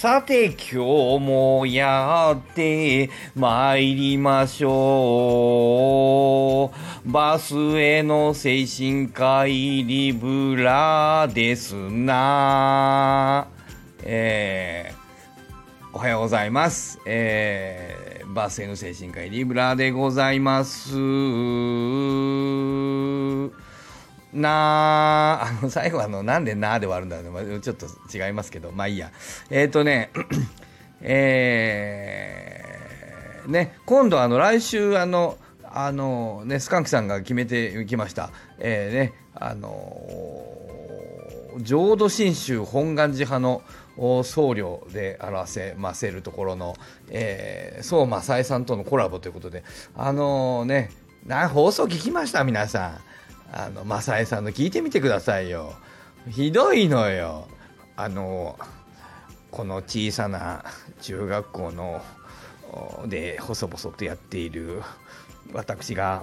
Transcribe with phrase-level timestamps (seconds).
[0.00, 0.76] さて今日
[1.20, 5.92] もやって参りましょ
[7.04, 7.10] う。
[7.12, 13.46] バスへの精神科医リブラですな。
[14.02, 14.96] えー、
[15.92, 16.98] おはようございます。
[17.04, 20.96] えー、バスへの精神科医リブラでございます。
[24.32, 28.70] なあの 最後あのなんでなーで終わるんだろう、ね、ちょっと違いますけど。
[28.72, 29.10] まあいいや。
[29.50, 30.10] えっ、ー、とね
[31.02, 38.30] えー、ね今度あの来週あのあのねスカンクさんが決めていきました。
[38.58, 39.96] えー、ねあの
[41.58, 43.62] 浄土真宗本願寺派の
[44.22, 46.74] 僧侶で表せませるところの、
[47.10, 49.64] えー、相馬さえさんとのコラボということで。
[49.96, 50.90] あのー、ね
[51.26, 52.44] な放送聞きました？
[52.44, 53.00] 皆さん。
[53.52, 55.74] あの正江さんの聞いてみてくださいよ。
[56.28, 57.48] ひどいのよ。
[57.96, 58.58] あの
[59.50, 60.64] この小さな
[61.00, 62.02] 中学校の
[63.06, 64.82] で細々とやっている
[65.52, 66.22] 私が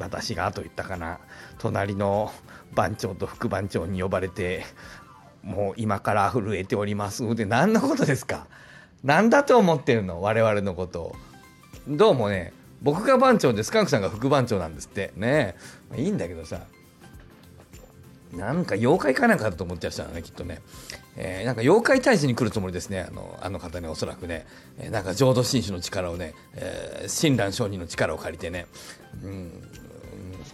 [0.00, 1.20] 私がと言ったかな。
[1.58, 2.32] 隣の
[2.74, 4.64] 番長と副番長に呼ばれて
[5.42, 7.24] もう今から震えております。
[7.24, 8.48] って何のことですか？
[9.04, 10.20] 何だと思ってるの？
[10.20, 11.14] 我々のこと。
[11.86, 12.52] どうもね
[12.84, 15.12] 僕が番長でスカンクさんが副番長なんですって。
[15.16, 15.56] ね
[15.90, 16.60] まいいんだけどさ。
[18.32, 20.60] なんか妖怪かなんかだと思ってらっしゃるねきっとね、
[21.16, 23.06] えー、なんか妖怪退治に来るつもりですね。
[23.08, 24.46] あのあの方ねおそらくね、
[24.78, 28.66] えー、なんか浄土真宗の力をね、えー、親鸞上人の力を借りてね、
[29.22, 29.52] うん。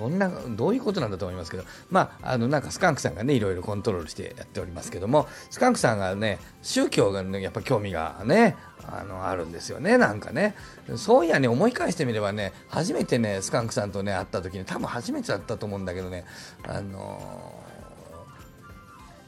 [0.00, 8.56] そんなどういうことなんだと思いますけどまああのなんかスカンクさんがねいろいろコントロールしてやっておりますけどもスカンクさんがね宗教が、ね、やっぱ興味がね
[8.88, 10.54] あのあるんですよねなんかね。
[10.96, 16.24] そういやね思い返してみればね初めてねスカンクさんとね会った時に多分初めてだったと思うんだけどね
[16.66, 17.62] あの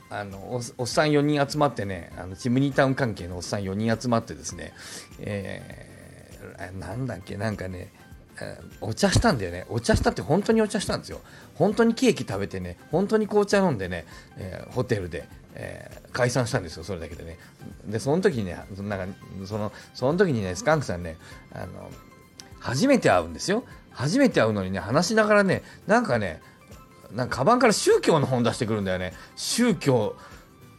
[0.09, 4.73] あのおっさん4人集まってねあのチムニータウン関係のおっさん4人集まってですね、
[5.21, 7.93] えー、なんだっけなんかね
[8.81, 9.67] お茶したんだよね。
[9.69, 11.21] お茶したって本当にお茶したんですよ。
[11.55, 14.07] 本当にケーキ食べてね本当に紅茶飲んでね、
[14.37, 17.39] えー、ホテルで、えー、解散したんですよそれだけでね。
[17.87, 19.15] でその時にねなんか
[19.47, 21.17] そのその時にねスカンクさんね
[21.53, 21.91] あの
[22.59, 23.65] 初めて会うんですよ。
[23.91, 26.41] 初めて会うのにね話しながらねなんかね
[27.13, 29.13] なんかカバンから宗教の本出してくるんだよね。
[29.37, 30.17] 宗教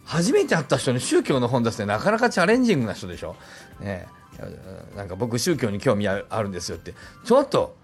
[0.06, 3.36] 初めて会った人に宗教の本出すってなかなかチャレンジングな人でしょ、
[3.80, 4.06] ね、
[4.96, 6.94] なんか僕宗教に興味あるんですよって。
[7.26, 7.76] ちょっと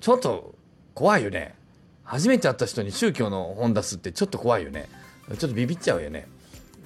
[0.00, 0.54] ちょっと
[0.94, 1.54] 怖いよね。
[2.04, 4.88] 初めて会った人に宗教の本出すってちょっと怖いよね。
[5.28, 6.28] ちょっとビビっちゃうよね、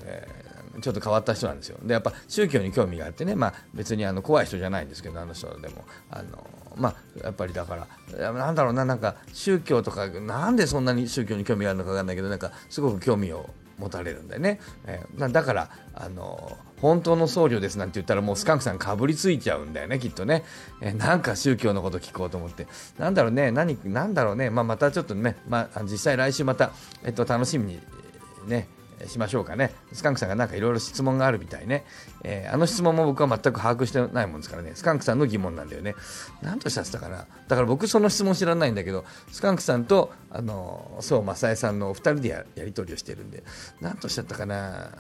[0.04, 1.78] えー、ちょっと変わった人なんですよ。
[1.82, 3.34] でやっぱ宗教に興味があってね。
[3.34, 5.84] まあ別にあの怖い人じゃないんですけどあの人でも。
[6.10, 6.94] あのまあ
[7.25, 20.44] やっぱりだからなんだろうななんか宗教とかなんでそんなに宗教に興味があるのか分かんないけどなんかすごく興味を持たれるんだよね、えー、だからあの本当の僧侶ですなんて言ったらもうスカンクさんかぶりついちゃうんだよねきっとね、
[20.80, 22.66] えー、なんか宗教のこと聞こうと思って。
[22.98, 26.72] なんだろうね何なんだろうね、まあ、またちょっとね、まあ、実際来週また、
[27.04, 27.80] えっと、楽しみに
[28.46, 28.68] ね
[29.06, 29.72] しましょうかね。
[29.92, 31.84] スカンクさんがなんかいろいろ質問があるみたいね、
[32.25, 34.72] えー、あの質問も僕は全く把握してないもんですからね。
[34.75, 35.94] スカンクさんの疑問なんだよね。
[36.42, 37.26] 何としたってたかな。
[37.48, 43.44] だから僕その質問知らないんだけど、スカンクさんと、あの、そう、正江さんのお二人でややり取りをしてるんで、
[43.81, 44.91] 何としちゃったかな。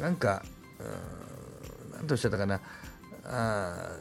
[0.00, 0.44] なんか、
[0.78, 2.60] うん、何としちゃったかな。
[3.26, 3.96] あ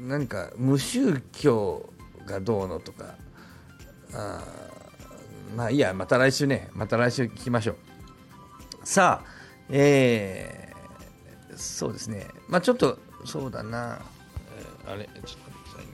[0.00, 1.90] 何か無宗教
[2.26, 3.14] がどうのとか、
[4.14, 4.42] あ
[5.54, 7.76] まあいいや、また来週ね、また来週聞きましょう。
[8.84, 9.28] さあ、
[9.68, 14.00] えー、そうですね、まあちょっと、そうだな、
[14.86, 15.92] えー、あれ、ちょっと待ってくださいね。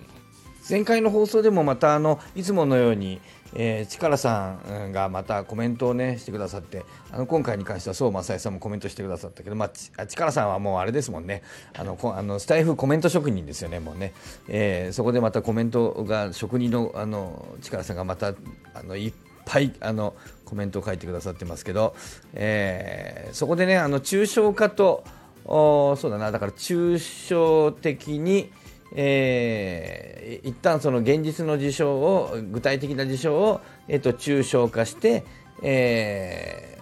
[0.68, 3.20] 前回の放送でもまた、あの、いつものように、
[3.54, 11.42] えー、力さんがまたコメントをねしてくださってあの今回に関しては相馬さえさんもコメントしてくださったけど、まあ、力さんはもうあれですもんね。
[11.74, 14.12] あのこあのスタイフコメント職人ですよねもうね、
[14.48, 18.34] えー、そこでまたコメントが職人のあの力さんがまた
[18.74, 19.12] あのいっ
[19.46, 21.96] ぱいあのコメントを書いてくださってますけど、
[22.34, 25.04] えー、そこでねあの抽象化と
[25.46, 28.50] そうだなだから抽象的に、
[28.94, 35.24] えー、一旦その現実の事象を具体的な事象を、えーと、抽象化して、
[35.62, 36.78] え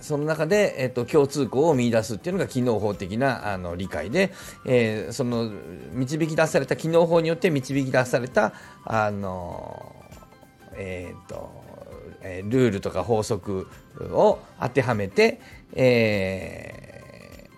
[0.00, 4.32] ー、その中で、えーと、共通項を見出すっていうのが機能法的なあの理解で、
[4.66, 5.50] えー、その
[5.92, 8.52] 導き出された機能法によって導き出された
[8.84, 9.96] あの
[10.74, 11.61] えーと
[12.22, 13.68] えルールとか法則
[14.00, 15.40] を当てはめて、
[15.74, 17.48] え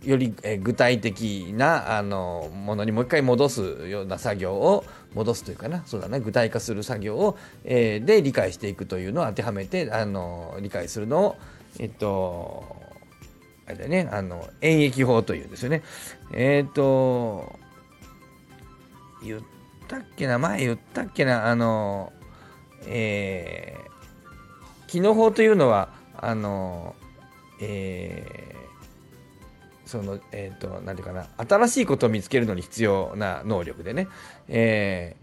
[0.00, 4.84] ー、より具体的なあのものにもう一回戻すような作業を
[5.14, 11.36] 戻すというかなそうだね具体化する作業を、えー、で理解していくというのを当てはめてあの理解するのを、
[11.78, 12.82] えっと
[13.66, 15.82] あれだね、あの、演疫法というんですよね。
[16.32, 17.58] えっ、と、
[19.22, 19.40] 言っ
[19.86, 22.12] たっけな、前言ったっけな、あの、
[22.86, 26.94] えー、機能法というのは、あの、
[27.60, 34.08] えー、その、えっ、ー、と、なんていうかな、新しいことを見つけるのに必要な能力でね、
[34.48, 35.16] え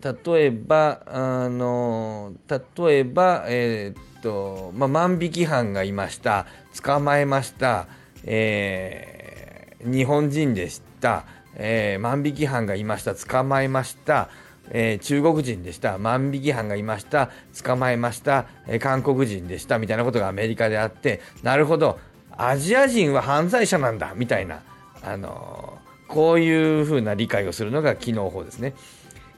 [0.00, 6.46] ー、例えば、あの、例えば、えっ、ー、と、まあ、万引き犯がいました、
[6.82, 7.86] 捕まえました、
[8.24, 11.24] えー、日本人でした、
[11.54, 14.28] えー、万引き犯がいました、捕まえました、
[14.70, 17.30] えー、中国人でした、万引き犯がいました、
[17.62, 21.98] 捕まえました、えー、韓国人でしたみたいなことがアメリカであって、なるほど、
[22.36, 24.12] アジア人は犯罪者なんだ。
[24.14, 24.62] みたいな、
[25.02, 28.74] あのー、こういうふうな理解をするのが機能法ですね。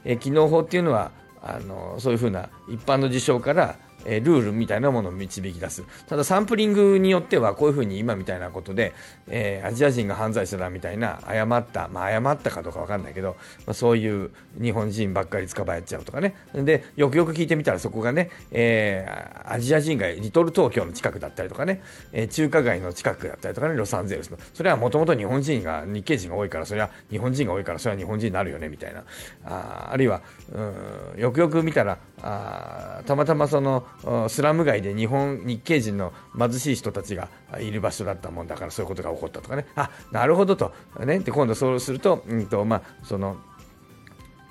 [0.05, 1.11] えー、機能法っていうのは
[1.41, 5.83] あのそういうふうな一般の事象からえルールみたいなものを導き出す。
[6.07, 8.93] ただサンプリングによってはこういうふうに今みたいなことで、
[9.27, 13.35] えー、アジア人が犯罪者だみたいな誤ったまあ誤ったかどうか分かんないけど、
[13.65, 14.31] まあ、そういう
[14.61, 16.35] 日本人ばっかり捕まえちゃうとかね。
[16.53, 21.81] でよくよく聞いてみたらそこがね、えー、アジア人街リトル東京の近くだったりとかね、
[22.11, 24.37] えー、中華街の近くだったりとかねロサンゼルスの。
[24.53, 29.03] それはもともと日本人が日系人が多いからそれは日本人が多いからそれは日本人になるよねみたいな。
[29.45, 30.21] ああるいは
[30.51, 33.85] うんよくよく見たらあたまたまその
[34.27, 37.29] スラム街で日本日系人の貧しい人たちが
[37.59, 39.65] いる場所だったもんだからそういうことが起こったとかね。
[39.75, 43.37] あなるほどと、ね、で今度そうすると,、うんとまあ、その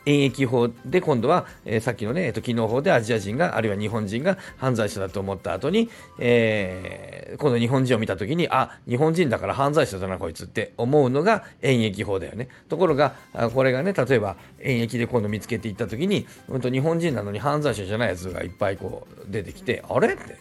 [0.08, 12.48] 演疫法で今度は、えー、さっきのね、えーと、機能法でアジア人があるいは日本人が犯罪者だと思った後に、えー、今度日本人を見た時にあ日本人だから犯罪者だなこいつって思うのが演疫法だよね。
[12.68, 13.14] ところが
[13.54, 20.14] これがね例えば演疫で今度見つけていった時に、うん、と日本人なのに犯罪者じゃないやつがいっぱいこう出てきてあれ？
[20.14, 20.38] って。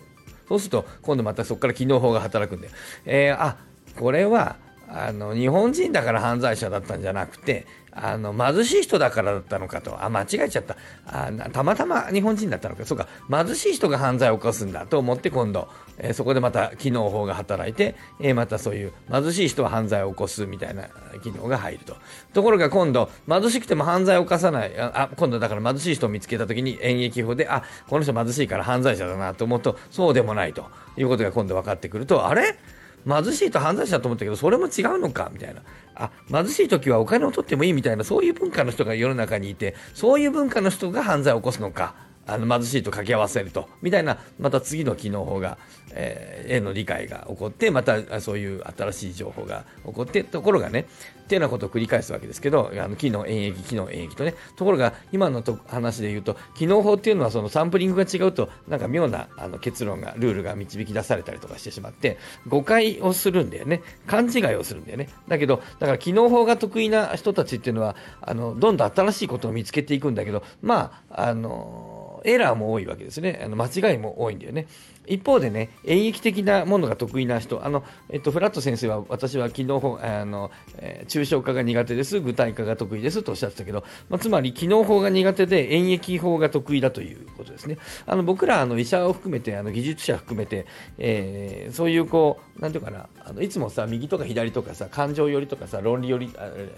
[0.47, 2.69] そうすると今度またそこから機能法が働くんで、
[3.05, 3.57] えー、あ
[3.99, 4.55] これは
[4.89, 7.65] あの日本人だから犯罪者だったんじゃなくて
[7.99, 10.03] あの貧しい人だからだったのかと。
[10.03, 10.77] あ間違えちゃった。
[11.07, 12.85] あたまたま日本人だったのか。
[12.85, 13.07] そうか。
[13.29, 15.67] 貧しい人が犯罪を犯すんだと思って今度、
[15.97, 20.83] えー、そこでまた機能法が働いて、えー、またそういう貧しい人は犯罪を起こすみたいな
[21.23, 21.95] 機能が入ると。
[22.33, 30.65] ところが今度貧しくても犯罪を犯さないあ今度だから貧しい人を見つけた時に演疫法であこの人貧しいから犯罪者だなと思うとそうでもないと
[30.97, 32.57] いうことが今度分かってくるとあれ？
[33.05, 35.61] 貧しいと犯罪者だと思ったけど、それも違うのかみたいな。
[35.95, 42.07] あ、貧しい時はお金を取ってもいいみたいな、そういう文化の人が世の中にいて、そういう文化の人が犯罪を起こすのか。
[42.27, 45.57] あの貧しいと掛け合わせるとみたいなまた次の機能法が、
[45.91, 50.87] えー、への理解が起こってまたそういう新しい情報が起こってところがね
[51.27, 73.41] っていうようなことを繰り返すわけですけどあの機能演疫機能演疫とねところが今のと話で言うと機能法っていうのはそのサンプリングが違うとなんか妙なあの結論がルールが導き出されたりとかしてしまって誤解をするんだよね勘違いをするんだよねだけどだから機能法が得意な人たちっていうのはあのどんどん新しいことを見つけていくんだけどまああのエラーも多いわけですね。
[73.43, 74.67] あの間違いも多いんだよね。
[75.07, 87.77] 一方でね、演疫的なものが得意な人、あの、えっと、フラット先生は、私は機能法、あの、えー、抽象化が苦手です、具体化が得意ですとおっしゃってたけど、まあ、つまり、機能法が苦手で、演疫法が得意だということですね。
[88.05, 90.65] あの、僕ら、あの、医者を含めて、あの、技術者含めて、
[90.97, 96.33] えー、そういう、こう、なんていうかな、あの、いつもさ、右とか左とかさ、感情寄りとかさ、論理寄り、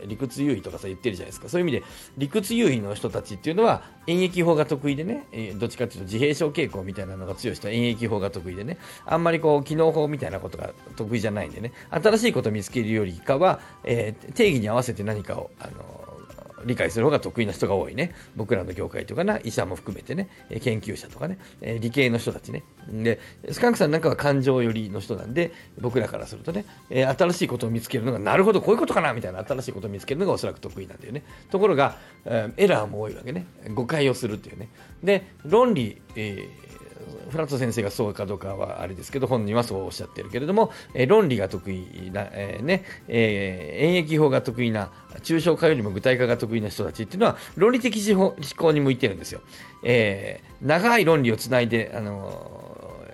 [0.08, 1.50] 理屈優位とかさ、言ってるじゃないですか。
[1.50, 1.86] そういう意味で、
[2.18, 16.10] 理屈優位の人たちっていうのは、演疫法が得意でね、えー、どっちかっていうと、自閉症傾向みたいなのが強い人は演疫法が得意でね、あんまりこう機能法みたいなことが得意じゃないんでね新しいことを見つけるよりかは、えー、定義に合わせて何かをあの
[16.66, 18.14] 理解する方が得意な人が多いね。
[18.36, 20.30] 僕らの業界とかな、医者も含めてね、
[20.62, 21.38] 研究者とかね、
[21.80, 22.64] 理系の人たちね。
[22.92, 23.20] で、
[23.52, 31.24] スカンクさんなんかは感情寄りの人なんで、僕らからするとね、新しいことを見つけるのが、なるほど、こういうことかなみたいな新しいことを見つけるのがおそらく得意なんだよね。
[31.50, 33.46] ところが、エラーも多いわけね。
[33.74, 34.70] 誤解をするっていうね。
[35.04, 36.69] で、論理、えー
[37.30, 49.42] フラット先生がそうかどうかはあれですけど、本人はそうおっしゃってるけれども、えー、論理が得意な、えー、ね、えー、演疫法が得意な、抽象化よりも具体化が得意な人たちっていうのは、論理的思考に向いてるんですよ。
[49.84, 52.70] えー、長い論理をつないで、あの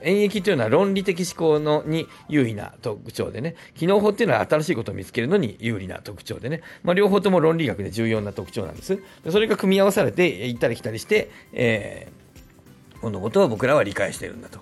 [0.06, 9.00] 演疫というのは論理的思考のに有利な特徴でね、機能法っていうのは新しいことを見つけるのに有利な特徴でね、まあ、両方とも論理学で重要な特徴なんです。
[9.30, 12.25] それが組み合わされて行ったり来たりして、えー
[13.10, 14.60] のことを僕らは理解しているんだと。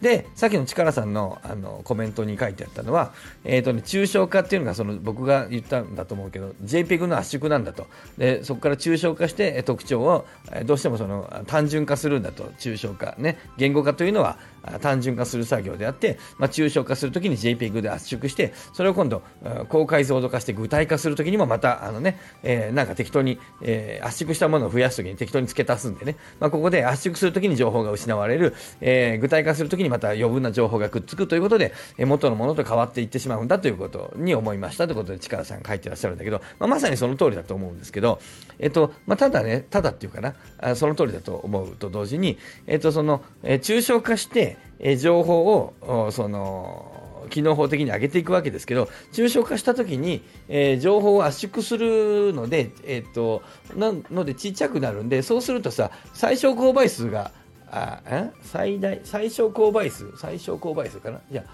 [0.00, 3.12] でさっきの力さんのあのコメントに書いてあったのは、
[3.44, 7.86] えーとね、抽象化っていうのがその僕が言ったんだと思うけど JPEG の圧縮なんだと。
[8.18, 10.26] でそこから抽象化して特徴を
[10.66, 12.44] どうしてもその単純化するんだと。
[12.58, 13.14] 抽象化。
[13.18, 13.38] ね。
[13.56, 14.38] 言語化というのは
[14.80, 19.22] 単純化する作業であって、まあ、抽象化するときに JPEG で圧縮してそれを今度
[19.68, 38.20] 高解像度化して具体化するときにもまたあのね、えー、なんか適当に、えー、圧縮したものを増やすときに適当に付け足すんでね、まあ、ここで圧縮するときに情報が失われる、えー、具体化するときにまた余分な情報がくっつくということで、え元のものと変わっていってしまうんだということに思いましたということで力さん書いてらっしゃるんだけど、まあ、まさにその通りだと思うんですけど、
[38.58, 53.42] えっとまあ、ただねただっていうかなあその通りだと思うと同時に、えっとそのえ抽象化してえ情報をその機能法的に上げていくわけですけど抽象化した時に、えー、情報を圧縮するので、えー、っと
[53.76, 57.32] なのでちっちゃくなるんでそうするとさ最小公倍数が
[57.70, 61.20] あ最大最小公倍数最小公倍数かな？
[61.30, 61.44] いや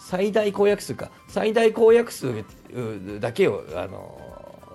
[0.00, 1.10] 最大公約数か。
[1.28, 2.44] 最大公約数
[3.20, 4.20] だけをあの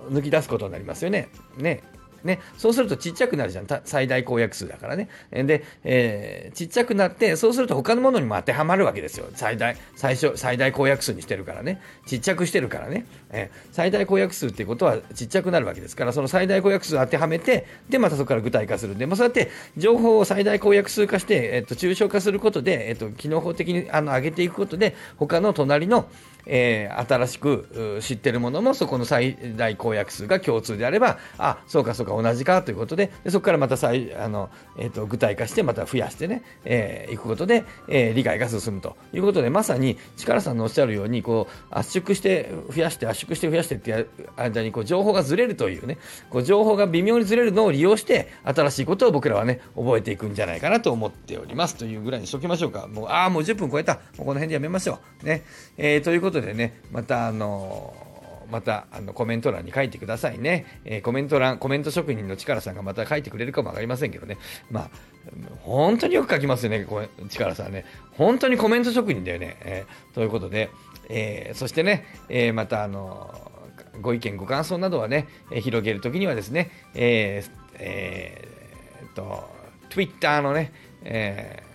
[0.10, 1.30] 抜き出すことになりますよね。
[1.58, 1.82] ね。
[2.24, 3.68] ね、そうするとちっちゃくなるじゃん。
[3.86, 5.10] 最大公約数だからね。
[5.32, 9.28] で、えー、ちっちゃくなって、そうすると他のものにも当てはまるわけですよ。
[9.36, 11.82] 最大、最初、最大公約数にしてるからね。
[12.06, 13.06] ちっちゃくしてるからね。
[13.32, 26.08] えー、最大公約数っていうことはちっちゃくなるわけですから、その最大公約数当てはめて、で、またそこから具体化するんで、まあ、そうやって情報を最大公約数化して、えっ、ー、と、抽象化することで、えっ、と、機能法的にあの上げていくことで、他の隣の、
[26.46, 44.04] えー、新しく知ってるものもそこの最大公約数が共通であればあそうかそうか同じかということででそこからまた再あの、えーと、具体化してまた増やしてね、えー、いくことで、えー、理解が進むということでまさに力さんのおっしゃるようにこう圧縮して増やして圧縮して増やしてってや
[44.36, 45.98] 間にこう情報がずれるというね
[46.30, 52.88] こう情報が微妙にずれるのを利用して新しいことを僕らはね覚えていくんじゃないかなと思っておりますというぐらいにしときましょうか。
[52.88, 53.96] もうああもう10分超えた。
[53.96, 55.26] もうこの辺でやめましょう。
[55.26, 55.44] ね、
[55.78, 57.94] えー、ということでねまたあの
[58.50, 64.38] またあのコメント欄に書いてくださいね、えー、コメント欄コメント職人の力さんがまた書いてくれるかも分かりませんけどね。
[64.70, 64.90] まあ
[65.62, 66.86] 本当によく書きますよね
[67.30, 67.86] 力さんね。
[68.12, 70.70] 本当にコメント職人だよね、えー、ということで、
[71.10, 73.34] えー、そしてね、えまたあの
[74.02, 77.44] ご意見ご感想などはね、え広げるときにはですねえ、
[77.76, 79.50] えー、と
[79.90, 80.74] Twitter のね、
[81.04, 81.73] えー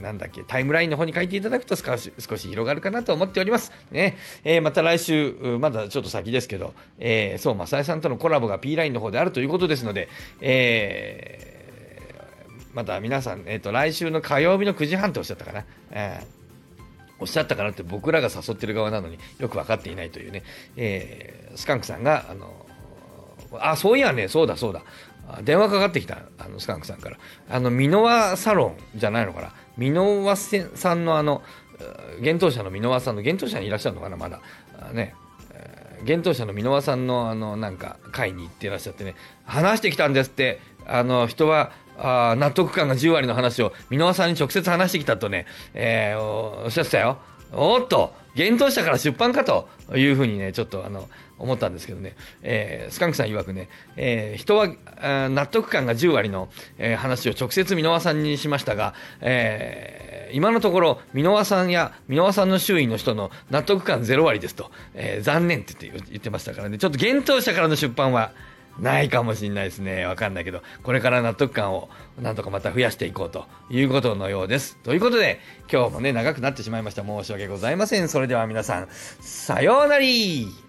[0.00, 3.72] なんだっけ、タイムラインの方に書いていただくと少し少し広がるかなと思っております。
[3.90, 10.08] ねえー、また来週、まだちょっと先ですけど、えー、そう、マサイさんとのコラボが P ラインの方であるということですので、
[10.40, 15.64] えー、また皆さん、えーと、来週の火曜日の9時半とおっしゃったかな。
[15.90, 16.38] えー
[17.20, 20.44] おっしゃったかなって僕らが誘ってる側なのによく分かっていないというね、
[20.76, 22.66] えー、スカンクさんが、あの
[23.58, 24.82] あ、そういやね、そうだそうだ、
[25.42, 27.18] 電話かかってきた、あのスカンクさんから、
[27.50, 31.42] あの、箕輪サロンじゃないのかな、箕輪さんのあの
[32.20, 34.40] 幻冬舎の箕輪さんの幻冬舎にいらっしゃるのかなまだ。
[34.92, 35.14] ね。
[36.00, 39.14] 幻冬舎の箕輪さんのあのなんか会に行ってらっしゃってね。
[39.44, 40.60] 話してきたんですって。
[40.90, 45.44] あの人はあ納得感が10割の話を箕輪さんに直接話してきたとね、
[45.74, 47.18] えー、おっしゃってたよ。
[47.52, 48.14] おっと。
[48.38, 54.68] 幻冬舎から出版かというふうにねちょっとあの思ったんですけどね、えー、スカンクさん曰くね、えー、人は
[55.28, 66.78] 納得感が10割の、えー、話を直接箕輪さんにしましたが、えー、今のところ箕輪さんや箕輪さんの周囲の人の納得感0割ですと、えー、残念って言って言ってましたからね。
[66.78, 68.32] ちょっと幻冬舎からの出版は
[68.80, 70.04] ないかもしんないですね。
[70.04, 71.88] わかんないけど、これから納得感を
[72.20, 74.76] なんとかまた増やしていこうということのようです。
[74.76, 77.02] ということで、今日もね、長くなってしまいました。
[77.04, 78.08] 申し訳ございません。
[78.08, 78.88] それでは皆さん、
[79.20, 80.67] さようなら